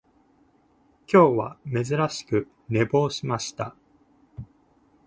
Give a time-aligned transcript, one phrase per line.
[1.07, 3.75] 今日は珍しく寝坊しました